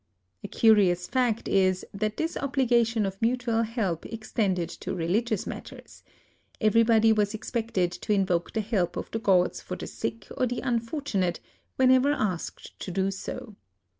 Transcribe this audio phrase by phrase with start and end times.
[0.43, 6.01] A curious fact is that this obligation of mutual help extended to religious matters:
[6.59, 10.61] everybody was expected to invoke the help of the gods for the sick or the
[10.61, 11.39] unfortunate,
[11.75, 13.55] when ever asked to do so.